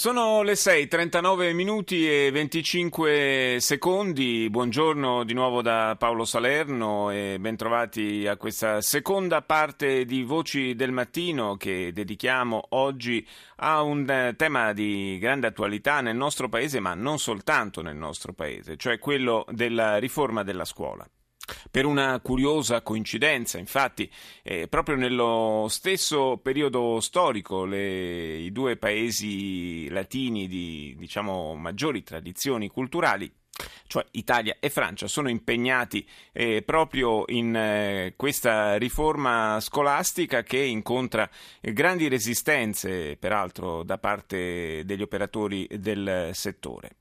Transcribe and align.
Sono 0.00 0.40
le 0.40 0.56
6, 0.56 0.88
39 0.88 1.52
minuti 1.52 2.10
e 2.10 2.30
25 2.30 3.58
secondi. 3.60 4.48
Buongiorno 4.48 5.24
di 5.24 5.34
nuovo 5.34 5.60
da 5.60 5.94
Paolo 5.98 6.24
Salerno 6.24 7.10
e 7.10 7.36
bentrovati 7.38 8.26
a 8.26 8.38
questa 8.38 8.80
seconda 8.80 9.42
parte 9.42 10.06
di 10.06 10.22
Voci 10.22 10.74
del 10.74 10.90
Mattino 10.90 11.58
che 11.58 11.92
dedichiamo 11.92 12.68
oggi 12.70 13.28
a 13.56 13.82
un 13.82 14.32
tema 14.38 14.72
di 14.72 15.18
grande 15.20 15.48
attualità 15.48 16.00
nel 16.00 16.16
nostro 16.16 16.48
paese, 16.48 16.80
ma 16.80 16.94
non 16.94 17.18
soltanto 17.18 17.82
nel 17.82 17.96
nostro 17.96 18.32
paese, 18.32 18.78
cioè 18.78 18.98
quello 18.98 19.44
della 19.50 19.98
riforma 19.98 20.42
della 20.42 20.64
scuola. 20.64 21.06
Per 21.70 21.84
una 21.84 22.18
curiosa 22.20 22.82
coincidenza, 22.82 23.58
infatti, 23.58 24.10
eh, 24.42 24.68
proprio 24.68 24.96
nello 24.96 25.66
stesso 25.68 26.38
periodo 26.42 27.00
storico 27.00 27.64
le, 27.64 28.36
i 28.36 28.52
due 28.52 28.76
paesi 28.76 29.88
latini 29.88 30.46
di 30.46 30.94
diciamo, 30.98 31.54
maggiori 31.54 32.02
tradizioni 32.02 32.68
culturali 32.68 33.30
cioè 33.86 34.06
Italia 34.12 34.56
e 34.60 34.70
Francia, 34.70 35.06
sono 35.06 35.28
impegnati 35.28 36.06
eh, 36.32 36.62
proprio 36.62 37.24
in 37.26 37.54
eh, 37.54 38.14
questa 38.16 38.76
riforma 38.76 39.58
scolastica 39.60 40.42
che 40.42 40.58
incontra 40.58 41.28
grandi 41.60 42.08
resistenze, 42.08 43.16
peraltro, 43.16 43.82
da 43.82 43.98
parte 43.98 44.82
degli 44.84 45.02
operatori 45.02 45.68
del 45.78 46.30
settore. 46.32 46.99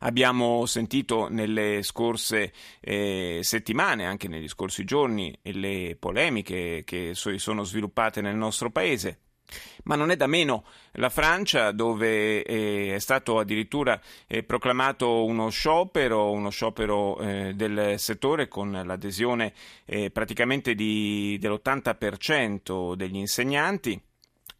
Abbiamo 0.00 0.66
sentito 0.66 1.28
nelle 1.28 1.82
scorse 1.82 2.52
eh, 2.80 3.40
settimane, 3.42 4.06
anche 4.06 4.28
negli 4.28 4.48
scorsi 4.48 4.84
giorni, 4.84 5.36
le 5.42 5.96
polemiche 5.98 6.82
che 6.84 7.12
si 7.14 7.38
sono 7.38 7.64
sviluppate 7.64 8.20
nel 8.20 8.36
nostro 8.36 8.70
paese. 8.70 9.18
Ma 9.84 9.94
non 9.94 10.10
è 10.10 10.16
da 10.16 10.26
meno 10.26 10.64
la 10.92 11.10
Francia 11.10 11.70
dove 11.70 12.42
eh, 12.42 12.94
è 12.94 12.98
stato 12.98 13.38
addirittura 13.38 14.00
eh, 14.26 14.42
proclamato 14.42 15.24
uno 15.24 15.50
sciopero, 15.50 16.30
uno 16.30 16.48
sciopero 16.48 17.18
eh, 17.18 17.52
del 17.54 17.98
settore 17.98 18.48
con 18.48 18.72
l'adesione 18.84 19.52
praticamente 20.12 20.74
di, 20.74 21.36
dell'80% 21.38 22.94
degli 22.94 23.16
insegnanti 23.16 24.00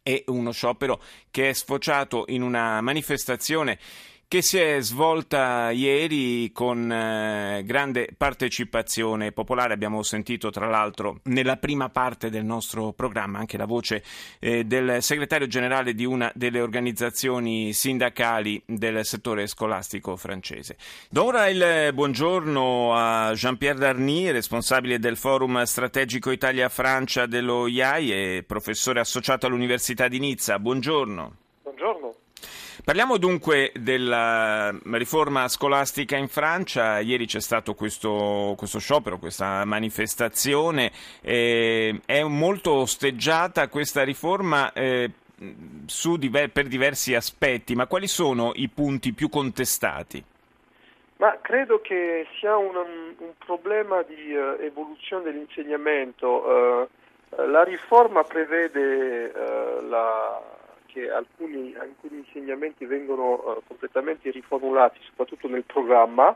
e 0.07 0.23
uno 0.27 0.51
sciopero 0.51 1.01
che 1.31 1.49
è 1.49 1.53
sfociato 1.53 2.25
in 2.27 2.43
una 2.43 2.79
manifestazione 2.79 3.79
che 4.27 4.41
si 4.41 4.57
è 4.57 4.81
svolta 4.81 5.69
ieri 5.71 6.51
con 6.51 6.91
eh, 6.91 7.63
grande 7.63 8.09
partecipazione 8.17 9.31
popolare. 9.31 9.73
Abbiamo 9.73 10.01
sentito 10.03 10.49
tra 10.49 10.67
l'altro 10.67 11.19
nella 11.23 11.57
prima 11.57 11.89
parte 11.89 12.29
del 12.29 12.43
nostro 12.43 12.91
programma 12.93 13.39
anche 13.39 13.57
la 13.57 13.65
voce 13.65 14.03
eh, 14.39 14.63
del 14.63 15.01
segretario 15.01 15.47
generale 15.47 15.93
di 15.93 16.05
una 16.05 16.31
delle 16.33 16.59
organizzazioni 16.59 17.71
sindacali 17.73 18.61
del 18.65 19.05
settore 19.05 19.47
scolastico 19.47 20.15
francese. 20.15 20.77
Do 21.09 21.25
ora 21.25 21.47
il 21.47 21.93
buongiorno 21.93 22.93
a 22.95 23.31
Jean-Pierre 23.33 23.79
Darny, 23.79 24.31
responsabile 24.31 24.99
del 24.99 25.17
Forum 25.17 25.61
Strategico 25.63 26.31
Italia-Francia 26.31 27.25
dello 27.25 27.67
IAI 27.67 28.11
e 28.11 28.43
professore 28.45 28.99
associato 28.99 29.45
all'Università 29.45 30.07
di 30.07 30.19
Nizza. 30.19 30.57
Buongiorno. 30.59 31.43
Parliamo 32.85 33.17
dunque 33.17 33.71
della 33.73 34.71
riforma 34.91 35.47
scolastica 35.47 36.17
in 36.17 36.27
Francia. 36.27 36.99
Ieri 36.99 37.25
c'è 37.25 37.39
stato 37.39 37.73
questo, 37.73 38.53
questo 38.55 38.77
sciopero, 38.77 39.17
questa 39.17 39.65
manifestazione. 39.65 40.91
Eh, 41.21 41.99
è 42.05 42.21
molto 42.21 42.73
osteggiata 42.73 43.69
questa 43.69 44.03
riforma 44.03 44.71
eh, 44.71 45.09
diver- 46.19 46.51
per 46.51 46.67
diversi 46.67 47.15
aspetti, 47.15 47.73
ma 47.73 47.87
quali 47.87 48.05
sono 48.05 48.51
i 48.53 48.69
punti 48.69 49.13
più 49.13 49.29
contestati? 49.29 50.23
Ma 51.17 51.39
credo 51.41 51.81
che 51.81 52.27
sia 52.37 52.55
un, 52.55 52.75
un 52.75 53.33
problema 53.43 54.03
di 54.03 54.31
uh, 54.31 54.61
evoluzione 54.61 55.23
dell'insegnamento. 55.23 56.27
Uh, 56.27 56.87
la 57.49 57.63
riforma 57.63 58.21
prevede 58.21 59.31
uh, 59.33 59.89
la 59.89 60.53
che 60.95 61.11
alcuni, 61.11 61.75
alcuni 61.77 62.23
insegnamenti 62.25 62.85
vengono 62.85 63.33
uh, 63.33 63.61
completamente 63.67 64.31
riformulati, 64.31 64.97
soprattutto 65.03 65.49
nel 65.49 65.65
programma. 65.65 66.33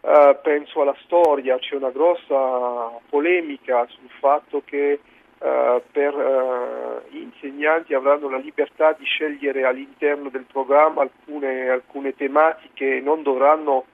Uh, 0.00 0.38
penso 0.40 0.80
alla 0.80 0.96
storia, 1.04 1.58
c'è 1.58 1.74
una 1.74 1.90
grossa 1.90 2.96
polemica 3.08 3.86
sul 3.88 4.08
fatto 4.20 4.62
che 4.64 5.00
uh, 5.38 5.82
per 5.90 7.04
gli 7.10 7.18
insegnanti 7.18 7.92
avranno 7.92 8.30
la 8.30 8.38
libertà 8.38 8.92
di 8.92 9.04
scegliere 9.04 9.64
all'interno 9.64 10.30
del 10.30 10.44
programma 10.50 11.02
alcune, 11.02 11.68
alcune 11.68 12.14
tematiche, 12.14 13.00
non 13.00 13.22
dovranno 13.22 13.86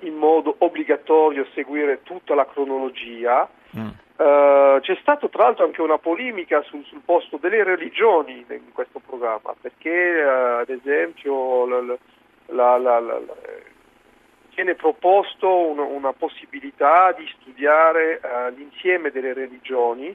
in 0.00 0.14
modo 0.14 0.54
obbligatorio 0.58 1.46
seguire 1.54 2.02
tutta 2.02 2.34
la 2.34 2.46
cronologia. 2.46 3.48
Mm. 3.76 3.88
Uh, 4.20 4.80
c'è 4.80 4.98
stata 5.00 5.26
tra 5.28 5.44
l'altro 5.44 5.64
anche 5.64 5.80
una 5.80 5.96
polemica 5.96 6.60
sul, 6.64 6.84
sul, 6.84 7.00
posto 7.02 7.38
delle 7.38 7.64
religioni 7.64 8.44
in 8.50 8.70
questo 8.74 8.98
programma, 8.98 9.54
perché 9.58 9.88
uh, 10.22 10.60
ad 10.60 10.68
esempio 10.68 11.64
la, 11.64 12.76
la, 12.76 12.76
la, 12.76 13.22
viene 14.54 14.74
proposto 14.74 15.68
un, 15.68 15.78
una 15.78 16.12
possibilità 16.12 17.12
di 17.12 17.26
studiare 17.40 18.20
uh, 18.22 18.54
l'insieme 18.54 19.10
delle 19.10 19.32
religioni 19.32 20.14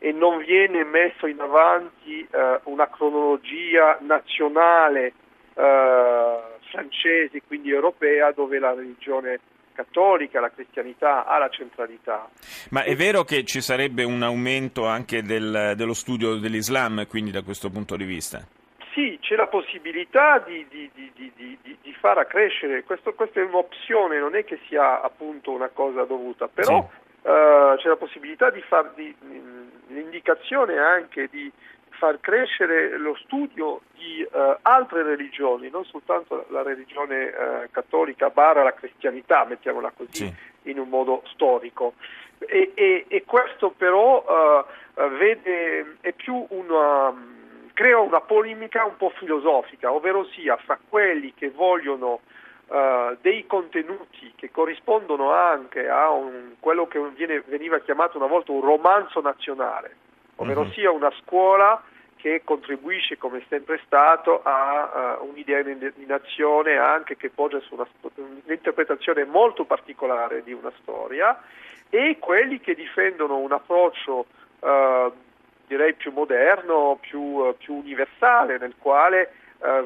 e 0.00 0.10
non 0.10 0.38
viene 0.38 0.82
messo 0.82 1.28
in 1.28 1.38
avanti 1.38 2.28
una 2.64 2.88
cronologia 2.90 3.96
nazionale 4.00 5.14
francese, 5.54 7.40
quindi 7.46 7.70
europea, 7.70 8.32
dove 8.32 8.58
la 8.58 8.74
religione 8.74 9.38
cattolica, 9.74 10.40
la 10.40 10.50
cristianità 10.50 11.26
ha 11.26 11.38
la 11.38 11.48
centralità. 11.48 12.28
Ma 12.70 12.82
è 12.84 12.94
vero 12.94 13.24
che 13.24 13.44
ci 13.44 13.60
sarebbe 13.60 14.04
un 14.04 14.22
aumento 14.22 14.86
anche 14.86 15.22
del, 15.22 15.74
dello 15.76 15.94
studio 15.94 16.36
dell'Islam, 16.36 17.06
quindi 17.06 17.30
da 17.30 17.42
questo 17.42 17.70
punto 17.70 17.96
di 17.96 18.04
vista? 18.04 18.46
Sì, 18.94 19.18
c'è 19.20 19.34
la 19.34 19.48
possibilità 19.48 20.38
di, 20.38 20.64
di, 20.70 20.88
di, 20.94 21.12
di 21.34 21.92
far 22.04 22.18
accrescere, 22.18 22.84
questo, 22.84 23.12
questa 23.14 23.40
è 23.40 23.44
un'opzione, 23.44 24.20
non 24.20 24.36
è 24.36 24.44
che 24.44 24.60
sia 24.68 25.02
appunto 25.02 25.50
una 25.50 25.68
cosa 25.68 26.04
dovuta, 26.04 26.48
però 26.48 26.88
sì. 26.88 27.28
uh, 27.28 27.76
c'è 27.76 27.88
la 27.88 27.96
possibilità 27.96 28.50
di 28.50 28.60
fare 28.60 28.92
l'indicazione 29.88 30.78
anche 30.78 31.28
di 31.30 31.50
far 32.04 32.20
crescere 32.20 32.98
lo 32.98 33.14
studio 33.14 33.80
di 33.94 34.26
uh, 34.30 34.56
altre 34.60 35.02
religioni, 35.02 35.70
non 35.70 35.86
soltanto 35.86 36.44
la 36.50 36.62
religione 36.62 37.28
uh, 37.28 37.70
cattolica 37.70 38.28
barra 38.28 38.62
la 38.62 38.74
cristianità, 38.74 39.46
mettiamola 39.46 39.90
così, 39.96 40.26
sì. 40.26 40.34
in 40.64 40.78
un 40.78 40.90
modo 40.90 41.22
storico. 41.32 41.94
E, 42.38 42.72
e, 42.74 43.06
e 43.08 43.24
questo 43.24 43.70
però 43.70 44.22
uh, 44.22 45.08
vede, 45.16 45.96
è 46.02 46.12
più 46.12 46.44
una, 46.50 47.14
crea 47.72 47.98
una 48.00 48.20
polemica 48.20 48.84
un 48.84 48.98
po' 48.98 49.10
filosofica, 49.16 49.90
ovvero 49.90 50.26
sia 50.26 50.58
fra 50.58 50.78
quelli 50.86 51.32
che 51.34 51.48
vogliono 51.50 52.20
dei 53.20 53.46
contenuti 53.46 54.32
che 54.34 54.50
corrispondono 54.50 55.30
anche 55.30 55.86
a 55.86 56.08
un, 56.10 56.54
quello 56.60 56.88
che 56.88 56.98
viene, 57.14 57.42
veniva 57.46 57.78
chiamato 57.80 58.16
una 58.16 58.26
volta 58.26 58.52
un 58.52 58.62
romanzo 58.62 59.20
nazionale, 59.20 59.94
ovvero 60.36 60.62
mm-hmm. 60.62 60.72
sia 60.72 60.90
una 60.90 61.12
scuola 61.20 61.80
che 62.24 62.40
contribuisce 62.42 63.18
come 63.18 63.44
sempre 63.50 63.78
stato 63.84 64.40
a 64.42 65.18
uh, 65.20 65.28
un'idea 65.28 65.60
di 65.60 66.06
nazione 66.06 66.78
anche 66.78 67.18
che 67.18 67.28
poggia 67.28 67.60
su 67.60 67.74
una, 67.74 67.86
un'interpretazione 68.14 69.26
molto 69.26 69.66
particolare 69.66 70.42
di 70.42 70.54
una 70.54 70.72
storia 70.80 71.38
e 71.90 72.16
quelli 72.18 72.60
che 72.60 72.74
difendono 72.74 73.36
un 73.36 73.52
approccio 73.52 74.24
uh, 74.60 75.12
direi 75.66 75.92
più 75.92 76.12
moderno, 76.12 76.96
più, 76.98 77.20
uh, 77.20 77.54
più 77.58 77.74
universale 77.74 78.56
nel 78.56 78.74
quale 78.78 79.34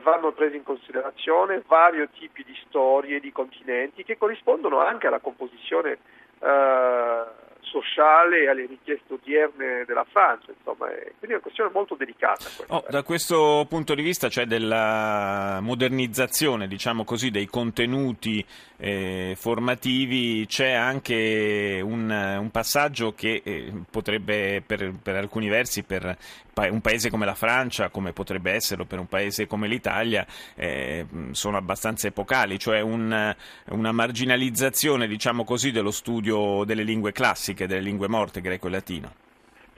vanno 0.03 0.33
presi 0.33 0.57
in 0.57 0.65
considerazione 0.65 1.63
vari 1.65 2.05
tipi 2.11 2.43
di 2.43 2.57
storie, 2.67 3.21
di 3.21 3.31
continenti 3.31 4.03
che 4.03 4.19
corrispondono 4.19 4.81
anche 4.81 5.07
alla 5.07 5.21
composizione 5.21 5.99
sociale 7.71 8.49
alle 8.49 8.67
richieste 8.67 9.13
odierne 9.13 9.85
della 9.87 10.07
Francia, 10.11 10.53
insomma, 10.57 10.87
quindi 10.87 11.17
è 11.21 11.33
una 11.33 11.41
questione 11.41 11.71
molto 11.73 11.95
delicata. 11.95 12.45
Oh, 12.69 12.85
da 12.89 13.03
questo 13.03 13.67
punto 13.69 13.95
di 13.95 14.03
vista, 14.03 14.29
cioè 14.29 14.47
della 14.47 15.59
modernizzazione, 15.61 16.67
diciamo 16.67 17.05
così, 17.05 17.31
dei 17.31 17.47
contenuti 17.47 18.45
eh, 18.79 19.35
formativi, 19.39 20.47
c'è 20.47 20.73
anche 20.73 21.81
un, 21.83 22.11
un 22.11 22.51
passaggio 22.51 23.13
che 23.13 23.43
eh, 23.45 23.73
potrebbe 23.91 24.63
per, 24.65 24.93
per, 25.03 25.17
alcuni 25.17 25.49
versi, 25.49 25.83
per 25.83 26.17
un 26.67 26.81
paese 26.81 27.11
come 27.11 27.25
la 27.25 27.35
Francia, 27.35 27.89
come 27.89 28.13
potrebbe 28.13 28.53
esserlo 28.53 28.85
per 28.85 28.99
un 28.99 29.07
paese 29.07 29.47
come 29.47 29.69
l'Italia, 29.69 30.27
eh, 30.57 31.07
sono 31.31 31.57
abbastanza 31.57 32.09
epocali, 32.09 32.59
cioè 32.59 32.81
un, 32.81 33.35
una 33.71 33.93
marginalizzazione, 33.93 35.07
diciamo 35.07 35.45
così, 35.45 35.71
dello 35.71 35.93
studio 35.93 36.65
delle 36.65 36.83
lingue 36.83 37.13
classiche, 37.13 37.67
delle 37.67 37.83
lingue 37.83 38.09
morte 38.09 38.41
greco 38.41 38.67
e 38.67 38.71
latino. 38.71 39.13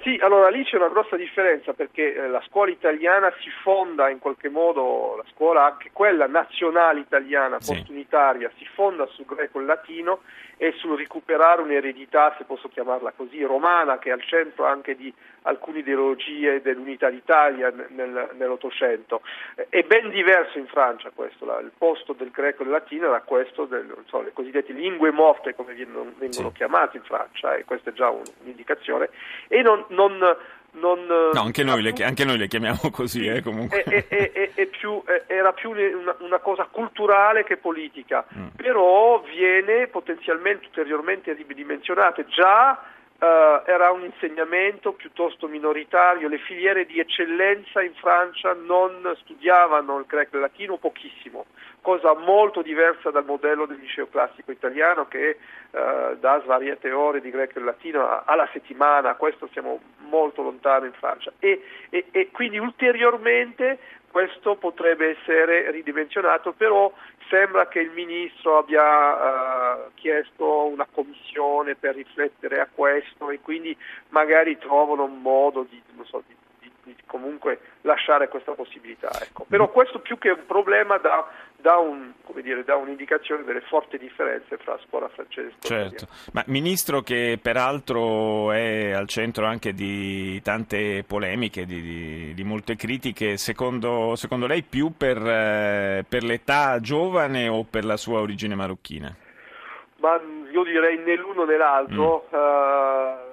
Sì, 0.02 0.18
allora 0.22 0.48
lì 0.48 0.64
c'è 0.64 0.76
una 0.76 0.88
grossa 0.88 1.16
differenza 1.16 1.74
perché 1.74 2.14
eh, 2.14 2.28
la 2.28 2.42
scuola 2.46 2.70
italiana 2.70 3.30
si 3.40 3.50
fonda 3.62 4.08
in 4.08 4.18
qualche 4.18 4.48
modo, 4.48 5.16
la 5.16 5.24
scuola 5.32 5.66
anche 5.66 5.90
quella 5.92 6.26
nazionale 6.26 7.00
italiana, 7.00 7.58
post-unitaria, 7.58 8.50
sì. 8.50 8.64
si 8.64 8.70
fonda 8.72 9.06
sul 9.06 9.26
greco 9.26 9.60
e 9.60 9.64
latino 9.64 10.20
e 10.56 10.72
sul 10.72 10.96
recuperare 10.96 11.62
un'eredità, 11.62 12.34
se 12.36 12.44
posso 12.44 12.68
chiamarla 12.68 13.12
così, 13.16 13.42
romana, 13.42 13.98
che 13.98 14.10
è 14.10 14.12
al 14.12 14.22
centro 14.22 14.66
anche 14.66 14.94
di 14.94 15.12
alcune 15.42 15.78
ideologie 15.78 16.60
dell'unità 16.60 17.08
d'Italia 17.08 17.72
nel, 17.88 18.28
nell'Ottocento. 18.34 19.22
È 19.54 19.82
ben 19.84 20.10
diverso 20.10 20.58
in 20.58 20.66
Francia 20.66 21.10
questo, 21.14 21.46
la, 21.46 21.58
il 21.60 21.72
posto 21.76 22.12
del 22.12 22.30
greco 22.30 22.60
e 22.60 22.64
del 22.64 22.74
latino 22.74 23.06
era 23.06 23.22
questo 23.22 23.64
delle 23.64 23.94
so, 24.04 24.22
cosiddette 24.34 24.74
lingue 24.74 25.10
morte, 25.10 25.54
come 25.54 25.72
vengono, 25.72 26.12
vengono 26.18 26.48
sì. 26.50 26.56
chiamate 26.56 26.98
in 26.98 27.04
Francia, 27.04 27.54
e 27.54 27.64
questa 27.64 27.88
è 27.88 27.94
già 27.94 28.10
un, 28.10 28.22
un'indicazione, 28.42 29.08
e 29.48 29.62
non, 29.62 29.86
non 29.90 30.18
non, 30.72 31.04
no, 31.06 31.40
anche 31.40 31.64
noi, 31.64 31.82
le, 31.82 31.92
anche 32.04 32.24
noi, 32.24 32.38
le, 32.38 32.46
chiamiamo 32.46 32.90
così, 32.92 33.26
eh, 33.26 33.42
comunque. 33.42 33.82
È, 33.82 34.06
è, 34.06 34.50
è 34.54 34.66
più, 34.66 35.02
era 35.26 35.52
più 35.52 35.70
una, 35.70 36.14
una, 36.20 36.38
cosa 36.38 36.68
culturale 36.70 37.42
che 37.42 37.56
politica, 37.56 38.24
mm. 38.32 38.46
però 38.56 39.20
viene 39.20 39.88
potenzialmente 39.88 40.66
ulteriormente 40.66 41.32
ridimensionata. 41.32 42.24
Già 42.26 42.80
Uh, 43.20 43.60
era 43.66 43.90
un 43.90 44.02
insegnamento 44.02 44.92
piuttosto 44.92 45.46
minoritario, 45.46 46.26
le 46.26 46.38
filiere 46.38 46.86
di 46.86 47.00
eccellenza 47.00 47.82
in 47.82 47.92
Francia 47.96 48.54
non 48.54 49.14
studiavano 49.20 49.98
il 49.98 50.06
greco 50.06 50.32
e 50.32 50.38
il 50.38 50.44
latino 50.44 50.78
pochissimo, 50.78 51.44
cosa 51.82 52.14
molto 52.14 52.62
diversa 52.62 53.10
dal 53.10 53.26
modello 53.26 53.66
del 53.66 53.76
liceo 53.76 54.08
classico 54.08 54.52
italiano 54.52 55.06
che 55.06 55.36
uh, 55.70 56.16
dà 56.18 56.40
svariate 56.44 56.90
ore 56.92 57.20
di 57.20 57.28
greco 57.28 57.58
e 57.58 57.62
latino 57.62 58.22
alla 58.24 58.48
settimana, 58.54 59.16
questo 59.16 59.50
siamo 59.52 59.80
molto 59.98 60.40
lontani 60.40 60.86
in 60.86 60.94
Francia. 60.94 61.30
E, 61.40 61.62
e, 61.90 62.06
e 62.12 62.30
quindi 62.30 62.56
ulteriormente 62.56 63.78
questo 64.10 64.56
potrebbe 64.56 65.16
essere 65.18 65.70
ridimensionato, 65.70 66.52
però 66.52 66.92
sembra 67.28 67.68
che 67.68 67.80
il 67.80 67.90
Ministro 67.90 68.58
abbia 68.58 69.84
uh, 69.84 69.90
chiesto 69.94 70.64
una 70.66 70.86
commissione 70.90 71.76
per 71.76 71.94
riflettere 71.94 72.60
a 72.60 72.68
questo 72.72 73.30
e 73.30 73.40
quindi 73.40 73.76
magari 74.08 74.58
trovano 74.58 75.04
un 75.04 75.20
modo 75.22 75.64
di, 75.68 75.80
so, 76.04 76.22
di, 76.26 76.34
di, 76.94 77.02
comunque 77.06 77.60
lasciare 77.82 78.28
questa 78.28 78.52
possibilità. 78.52 79.10
Ecco. 79.20 79.44
Però 79.48 79.70
questo 79.70 80.00
più 80.00 80.18
che 80.18 80.30
un 80.30 80.46
problema 80.46 80.98
da 80.98 81.26
dà, 81.60 81.76
un, 81.76 82.12
dire, 82.42 82.64
dà, 82.64 82.76
un'indicazione 82.76 83.44
delle 83.44 83.60
forti 83.60 83.98
differenze 83.98 84.56
fra 84.56 84.78
scuola 84.86 85.08
francese 85.08 85.48
e 85.48 85.52
scuola 85.58 85.88
certo. 85.88 86.08
Ma 86.32 86.42
Ministro 86.46 87.00
che 87.02 87.38
peraltro 87.40 88.52
è 88.52 88.92
al 88.92 89.06
centro 89.06 89.46
anche 89.46 89.72
di 89.72 90.40
tante 90.42 91.04
polemiche, 91.06 91.66
di, 91.66 91.80
di, 91.80 92.34
di 92.34 92.44
molte 92.44 92.76
critiche, 92.76 93.36
secondo, 93.36 94.16
secondo, 94.16 94.46
lei 94.46 94.62
più 94.62 94.92
per, 94.96 95.18
eh, 95.18 96.04
per, 96.08 96.22
l'età 96.22 96.80
giovane 96.80 97.48
o 97.48 97.64
per 97.64 97.84
la 97.84 97.96
sua 97.96 98.20
origine 98.20 98.54
marocchina? 98.54 99.14
Ma 99.96 100.18
io 100.50 100.64
direi 100.64 100.98
né 100.98 101.14
l'uno 101.14 101.44
né 101.44 101.56
l'altro. 101.56 102.26
Mm. 102.34 102.38
Uh, 102.38 103.29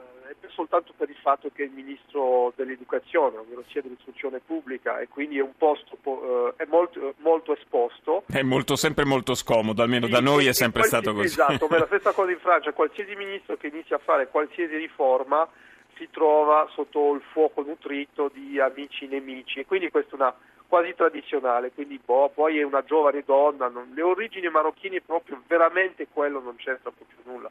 soltanto 0.58 0.94
per 0.98 1.08
il 1.12 1.16
fatto 1.22 1.52
che 1.54 1.62
è 1.62 1.66
il 1.66 1.72
ministro 1.72 2.52
dell'educazione, 2.56 3.38
ovvero 3.38 3.64
sia 3.70 3.84
dell'istruzione 3.84 4.40
pubblica 4.44 4.98
e 5.00 5.08
quindi 5.08 5.38
è 5.38 5.42
un 5.42 5.56
posto 5.56 5.98
uh, 6.02 6.54
è 6.56 6.66
molto, 6.66 7.14
molto, 7.18 7.56
esposto. 7.56 8.24
È 8.26 8.42
molto, 8.42 8.76
sempre 8.76 9.06
molto 9.06 9.36
scomodo, 9.36 9.84
almeno 9.84 10.08
sì, 10.08 10.12
da 10.12 10.20
noi 10.20 10.48
è 10.48 10.54
sempre 10.54 10.84
stato 10.84 11.14
così. 11.14 11.28
Esatto, 11.28 11.68
ma 11.68 11.78
la 11.78 11.86
stessa 11.92 12.12
cosa 12.12 12.32
in 12.32 12.40
Francia, 12.40 12.74
qualsiasi 12.74 13.16
ministro 13.16 13.56
che 13.56 13.68
inizia 13.68 13.98
a 13.98 14.00
fare 14.00 14.30
qualsiasi 14.30 14.76
riforma 14.76 15.48
si 15.96 16.10
trova 16.10 16.68
sotto 16.74 17.14
il 17.14 17.22
fuoco 17.32 17.62
nutrito 17.62 18.32
di 18.34 18.60
amici 18.60 19.06
e 19.06 19.08
nemici 19.08 19.60
e 19.60 19.66
quindi 19.66 19.90
questa 19.90 20.12
è 20.12 20.16
una 20.16 20.36
quasi 20.68 20.94
tradizionale, 20.96 21.72
quindi 21.72 22.00
boh, 22.04 22.30
poi 22.34 22.60
è 22.60 22.64
una 22.64 22.84
giovane 22.84 23.24
donna, 23.26 23.70
non, 23.70 23.92
le 23.94 24.02
origini 24.02 24.50
marocchine 24.50 25.02
proprio 25.02 25.42
veramente 25.48 26.08
quello 26.12 26.42
non 26.42 26.56
c'entra 26.58 26.92
proprio 26.92 27.20
nulla, 27.24 27.50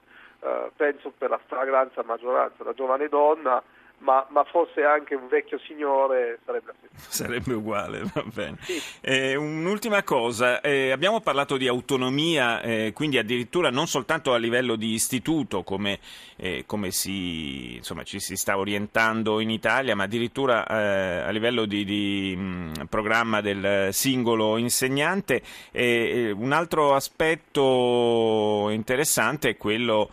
penso 0.77 1.13
per 1.17 1.31
la 1.31 1.41
stragrande 1.45 1.93
maggioranza, 2.05 2.65
la 2.65 2.73
giovane 2.73 3.09
donna 3.09 3.63
ma, 3.99 4.27
ma, 4.31 4.45
fosse 4.45 4.83
anche 4.85 5.15
un 5.15 5.27
vecchio 5.29 5.59
signore 5.59 6.39
sarebbe. 6.45 6.75
Sarebbe 6.97 7.55
uguale, 7.55 8.03
va 8.13 8.25
bene. 8.33 8.57
Sì. 8.61 8.81
Eh, 9.01 9.37
un'ultima 9.37 10.03
cosa, 10.03 10.61
eh, 10.61 10.91
abbiamo 10.91 11.21
parlato 11.21 11.57
di 11.57 11.67
autonomia, 11.67 12.61
eh, 12.61 12.93
quindi 12.95 13.19
addirittura 13.19 13.71
non 13.71 13.87
soltanto 13.87 14.33
a 14.35 14.39
livello 14.39 14.77
di 14.77 14.93
istituto, 14.93 15.63
come, 15.63 15.99
eh, 16.37 16.65
come 16.67 16.91
si, 16.91 17.77
insomma, 17.77 18.03
ci 18.03 18.21
si 18.21 18.37
sta 18.37 18.59
orientando 18.59 19.41
in 19.41 19.51
Italia, 19.51 19.97
ma 19.97 20.05
addirittura 20.05 20.67
eh, 20.67 21.29
a 21.29 21.31
livello 21.31 21.65
di, 21.65 21.85
di 21.85 22.35
mh, 22.37 22.43
mm, 22.43 22.73
programma 22.89 23.41
del 23.41 23.93
singolo 23.93 24.57
insegnante. 24.59 25.43
un 25.73 26.53
altro 26.53 26.95
aspetto 26.95 28.69
interessante 28.71 29.51
è 29.51 29.57
quello 29.57 30.11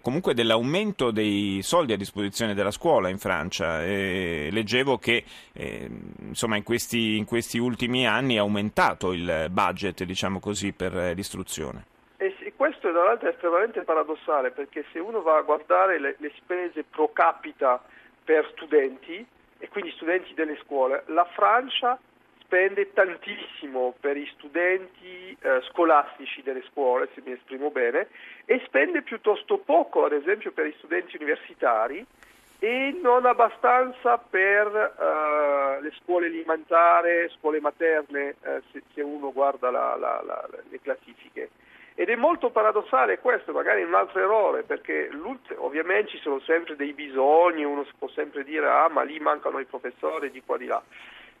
comunque 0.00 0.34
dell'aumento 0.34 1.10
dei 1.10 1.60
soldi 1.62 1.92
a 1.92 1.96
disposizione 1.96 2.54
della 2.54 2.70
scuola 2.70 3.08
in 3.14 3.18
Francia. 3.18 3.82
E 3.82 4.48
leggevo 4.52 4.98
che 4.98 5.24
eh, 5.52 5.88
insomma, 6.18 6.56
in, 6.56 6.62
questi, 6.62 7.16
in, 7.16 7.24
questi, 7.24 7.58
ultimi 7.58 8.06
anni 8.06 8.34
è 8.34 8.38
aumentato 8.38 9.12
il 9.12 9.46
budget 9.50 10.04
diciamo 10.04 10.40
così, 10.40 10.72
per 10.72 10.92
l'istruzione. 11.14 11.86
E 12.18 12.34
sì, 12.38 12.52
questo 12.54 12.90
tra 12.90 13.04
l'altro 13.04 13.28
è 13.28 13.32
estremamente 13.32 13.82
paradossale 13.82 14.50
perché 14.50 14.84
se 14.92 14.98
uno 14.98 15.22
va 15.22 15.38
a 15.38 15.42
guardare 15.42 15.98
le, 15.98 16.16
le 16.18 16.32
spese 16.36 16.84
pro 16.84 17.12
capita 17.12 17.82
per 18.24 18.48
studenti 18.52 19.24
e 19.58 19.68
quindi 19.68 19.90
studenti 19.92 20.34
delle 20.34 20.58
scuole, 20.62 21.04
la 21.06 21.24
Francia 21.24 21.98
spende 22.54 22.92
tantissimo 22.92 23.94
per 23.98 24.16
i 24.16 24.30
studenti 24.36 25.36
eh, 25.40 25.60
scolastici 25.70 26.42
delle 26.42 26.62
scuole, 26.70 27.08
se 27.14 27.22
mi 27.24 27.32
esprimo 27.32 27.70
bene, 27.70 28.08
e 28.44 28.62
spende 28.66 29.02
piuttosto 29.02 29.58
poco, 29.58 30.04
ad 30.04 30.12
esempio, 30.12 30.52
per 30.52 30.66
i 30.66 30.74
studenti 30.78 31.16
universitari 31.16 32.04
e 32.64 32.98
non 33.02 33.26
abbastanza 33.26 34.16
per 34.16 34.66
uh, 34.68 35.82
le 35.82 35.92
scuole 36.00 36.28
elementari, 36.28 37.28
scuole 37.36 37.60
materne, 37.60 38.36
uh, 38.40 38.62
se, 38.72 38.82
se, 38.94 39.02
uno 39.02 39.34
guarda 39.34 39.70
la, 39.70 39.94
la, 39.96 40.22
la, 40.24 40.48
le 40.70 40.80
classifiche. 40.80 41.50
Ed 41.94 42.08
è 42.08 42.16
molto 42.16 42.48
paradossale 42.48 43.18
questo, 43.18 43.52
magari 43.52 43.82
un 43.82 43.92
altro 43.92 44.18
errore, 44.18 44.62
perché 44.62 45.10
ovviamente 45.56 46.12
ci 46.12 46.18
sono 46.22 46.40
sempre 46.40 46.74
dei 46.74 46.94
bisogni, 46.94 47.64
uno 47.64 47.86
può 47.98 48.08
sempre 48.08 48.42
dire 48.44 48.66
ah 48.66 48.88
ma 48.88 49.02
lì 49.02 49.20
mancano 49.20 49.58
i 49.58 49.66
professori 49.66 50.30
di 50.30 50.42
qua 50.42 50.56
di 50.56 50.64
là, 50.64 50.82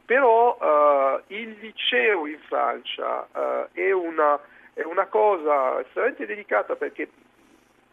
però 0.04 0.58
uh, 0.60 1.22
il 1.28 1.56
liceo 1.58 2.26
in 2.26 2.38
Francia 2.40 3.26
è 3.72 3.90
una, 3.92 4.38
è 4.74 4.82
una 4.82 5.06
cosa 5.06 5.80
estremamente 5.80 6.26
delicata 6.26 6.76
perché 6.76 7.08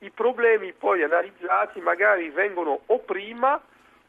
i 0.02 0.10
problemi 0.10 0.74
poi 0.74 1.04
analizzati 1.04 1.80
magari 1.80 2.30
vengono 2.30 2.82
o 2.86 3.00
prima 3.00 3.62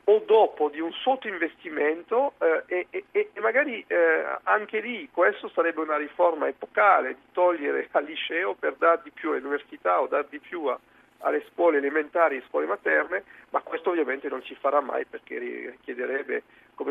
o 0.04 0.22
dopo 0.26 0.68
di 0.68 0.80
un 0.80 0.90
sottoinvestimento 0.92 2.32
eh, 2.38 2.64
e, 2.66 2.86
e, 2.90 3.04
e, 3.12 3.40
magari 3.40 3.84
eh, 3.86 4.24
anche 4.42 4.80
lì 4.80 5.08
questo 5.12 5.48
sarebbe 5.50 5.80
una 5.80 5.96
riforma 5.96 6.48
epocale 6.48 7.14
di 7.14 7.26
togliere 7.32 7.88
al 7.92 8.04
liceo 8.04 8.54
per 8.54 8.74
dar 8.78 9.00
di 9.02 9.10
più 9.10 9.30
all'università 9.30 10.00
o 10.00 10.06
dar 10.06 10.26
di 10.28 10.40
più 10.40 10.64
a, 10.66 10.78
alle 11.18 11.44
scuole 11.52 11.76
elementari 11.76 12.36
e 12.36 12.42
scuole 12.48 12.66
materne, 12.66 13.22
ma 13.50 13.60
questo 13.60 13.90
ovviamente 13.90 14.28
non 14.28 14.42
si 14.42 14.56
farà 14.56 14.80
mai 14.80 15.04
perché 15.04 15.38
richiederebbe 15.38 16.42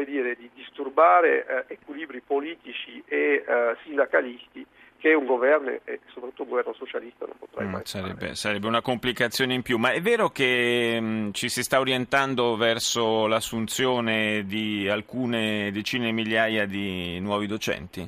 dire, 0.06 0.36
di 0.36 0.50
disturbare 0.54 1.46
eh, 1.46 1.74
equilibri 1.74 2.22
politici 2.22 3.04
e 3.06 3.44
eh, 3.46 3.76
sindacalisti 3.84 4.66
che 5.02 5.16
un 5.16 5.26
governo 5.26 5.72
e 5.84 6.00
soprattutto 6.14 6.44
un 6.44 6.50
governo 6.50 6.74
socialista 6.74 7.26
non 7.26 7.36
potrà 7.40 7.66
mm, 7.66 7.72
mai 7.72 7.82
sarebbe. 7.86 8.36
Sarebbe 8.36 8.68
una 8.68 8.82
complicazione 8.82 9.56
in 9.56 9.64
più, 9.64 9.78
ma 9.78 9.90
è 9.92 10.00
vero 10.00 10.30
che 10.30 11.00
mh, 11.02 11.06
mm, 11.06 11.32
ci 11.32 11.50
si 11.50 11.64
sta 11.64 11.80
orientando 11.80 12.56
verso 12.56 13.26
l'assunzione 13.26 14.44
di 14.46 14.88
alcune 14.88 15.72
decine 15.72 16.06
di 16.06 16.12
migliaia 16.14 16.68
di 16.68 17.20
nuovi 17.20 17.48
docenti? 17.48 18.08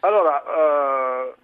Allora, 0.00 0.42
uh, 0.46 1.34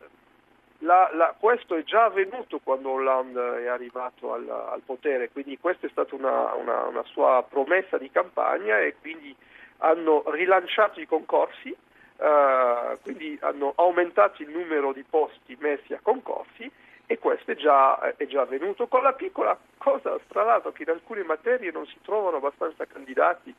la, 0.78 1.10
la, 1.12 1.34
questo 1.38 1.74
è 1.76 1.82
già 1.82 2.04
avvenuto 2.04 2.58
quando 2.62 2.90
Hollande 2.90 3.64
è 3.64 3.66
arrivato 3.66 4.32
al, 4.32 4.48
al 4.48 4.80
potere, 4.84 5.30
quindi 5.30 5.58
questa 5.58 5.86
è 5.86 5.90
stata 5.90 6.14
una, 6.14 6.54
una, 6.54 6.84
una 6.86 7.04
sua 7.04 7.44
promessa 7.46 7.98
di 7.98 8.10
campagna 8.10 8.78
e 8.78 8.94
quindi 8.98 9.36
hanno 9.78 10.22
rilanciato 10.28 11.00
i 11.00 11.06
concorsi 11.06 11.76
Uh, 12.16 12.96
quindi 13.02 13.36
hanno 13.40 13.72
aumentato 13.74 14.40
il 14.42 14.48
numero 14.48 14.92
di 14.92 15.02
posti 15.02 15.56
messi 15.58 15.94
a 15.94 16.00
concorsi 16.00 16.70
e 17.06 17.18
questo 17.18 17.50
è 17.50 17.56
già, 17.56 18.14
è 18.16 18.26
già, 18.26 18.42
avvenuto, 18.42 18.86
con 18.86 19.02
la 19.02 19.12
piccola 19.12 19.58
cosa, 19.78 20.18
tra 20.28 20.44
l'altro, 20.44 20.72
che 20.72 20.84
in 20.84 20.90
alcune 20.90 21.24
materie 21.24 21.70
non 21.70 21.86
si 21.86 21.96
trovano 22.02 22.36
abbastanza 22.36 22.86
candidati 22.86 23.54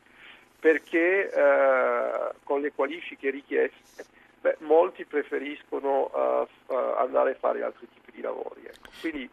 perché 0.58 1.30
eh, 1.30 2.32
con 2.42 2.60
le 2.60 2.72
qualifiche 2.72 3.30
richieste 3.30 4.04
beh, 4.40 4.56
molti 4.60 5.04
preferiscono 5.04 6.10
uh, 6.12 6.74
andare 6.96 7.32
a 7.32 7.36
fare 7.38 7.62
altri 7.62 7.86
tipi 7.92 8.12
di 8.12 8.22
lavori. 8.22 8.62
Ecco. 8.64 8.90
Quindi 9.00 9.28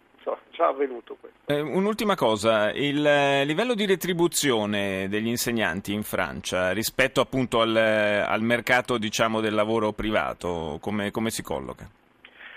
già 0.51 0.67
avvenuto 0.67 1.17
questo. 1.19 1.39
Eh, 1.45 1.59
un'ultima 1.59 2.15
cosa, 2.15 2.71
il 2.71 3.05
eh, 3.05 3.45
livello 3.45 3.73
di 3.73 3.85
retribuzione 3.85 5.07
degli 5.09 5.27
insegnanti 5.27 5.93
in 5.93 6.03
Francia 6.03 6.71
rispetto 6.71 7.21
appunto 7.21 7.61
al, 7.61 7.75
al 7.75 8.41
mercato 8.41 8.97
diciamo, 8.97 9.41
del 9.41 9.53
lavoro 9.53 9.91
privato, 9.91 10.77
come, 10.81 11.11
come 11.11 11.29
si 11.29 11.41
colloca? 11.41 11.89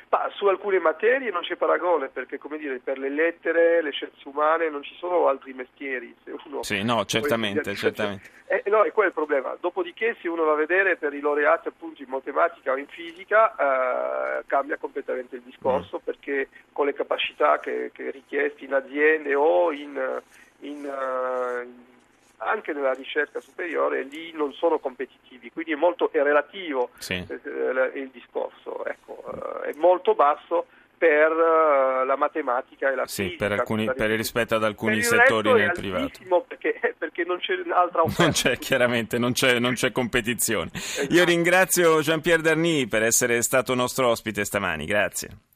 Ma 0.09 0.31
su 0.35 0.47
alcune 0.47 0.79
materie 0.79 1.31
non 1.31 1.43
c'è 1.43 1.57
paragone 1.57 2.09
perché 2.09 2.39
come 2.39 2.59
dire, 2.59 2.79
per 2.79 2.97
le 2.97 3.09
lettere, 3.09 3.83
le 3.83 3.91
scienze 3.91 4.29
umane 4.29 4.71
non 4.71 4.83
ci 4.83 4.95
sono 4.95 5.27
altri 5.27 5.53
mestieri. 5.53 6.15
Se 6.23 6.31
uno 6.31 6.63
sì, 6.63 6.83
no, 6.85 7.05
certamente, 7.05 7.75
certamente. 7.75 8.31
Eh, 8.47 8.63
no, 8.67 8.85
è 8.85 8.93
quello 8.93 9.09
il 9.09 9.15
problema. 9.15 9.57
Dopodiché 9.59 10.17
se 10.21 10.29
uno 10.29 10.45
va 10.45 10.53
a 10.53 10.57
vedere 10.57 10.97
per 10.97 11.13
i 11.13 11.21
laureati 11.21 11.69
appunto 11.69 12.03
in 12.03 12.09
matematica 12.09 12.73
o 12.73 12.77
in 12.77 12.87
fisica 12.87 13.53
eh, 13.57 14.45
cambia 14.47 14.77
completamente 14.77 15.37
il 15.37 15.43
discorso 15.43 15.97
mm. 15.97 16.05
perché 16.05 16.49
con 16.73 16.87
le 16.87 16.95
capacità 16.95 17.59
che, 17.59 17.91
che 17.93 18.13
richiesti 18.13 18.65
in 18.65 18.75
aziende 18.75 19.35
o 19.35 19.73
in, 19.73 20.23
in, 20.61 20.85
uh, 20.85 21.63
in 21.63 21.96
anche 22.39 22.73
nella 22.73 22.93
ricerca 22.93 23.41
superiore 23.41 24.03
lì 24.03 24.33
non 24.33 24.53
sono 24.53 24.79
competitivi, 24.79 25.51
quindi 25.51 25.73
è 25.73 25.77
molto 25.77 26.11
è 26.13 26.23
relativo 26.23 26.91
sì. 26.99 27.15
eh, 27.15 27.99
il 27.99 28.11
discorso, 28.13 28.85
ecco, 28.85 29.23
eh, 29.65 29.71
è 29.71 29.75
molto 29.77 30.15
basso 30.15 30.67
per 30.99 31.31
la 31.31 32.17
matematica 32.17 32.91
e 32.91 32.95
la 32.95 33.07
sì, 33.07 33.25
fisica. 33.25 33.49
Per, 33.49 33.59
alcuni, 33.61 33.85
per 33.85 34.11
rispetto 34.11 34.55
ad 34.55 34.65
alcuni 34.65 35.03
settori 35.03 35.53
nel 35.53 35.73
privato. 35.73 36.45
Perché, 36.49 36.95
perché 36.97 37.25
non 37.25 37.39
c'è 37.39 37.55
altra 37.71 38.03
offerta. 38.03 38.23
Non 38.23 38.33
c'è, 38.33 38.57
chiaramente, 38.57 39.19
non 39.19 39.33
c'è, 39.33 39.59
non 39.59 39.75
c'è 39.75 39.93
competizione. 39.93 40.71
Esatto. 40.73 41.13
Io 41.13 41.25
ringrazio 41.25 42.01
Jean-Pierre 42.01 42.41
Darny 42.41 42.87
per 42.87 43.03
essere 43.03 43.43
stato 43.43 43.75
nostro 43.75 44.09
ospite 44.09 44.45
stamani, 44.45 44.87
grazie. 44.87 45.37